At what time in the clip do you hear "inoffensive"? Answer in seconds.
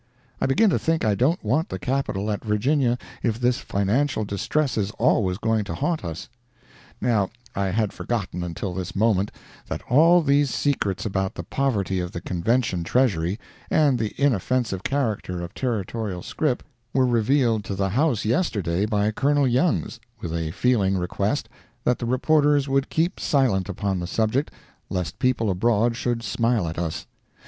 14.17-14.81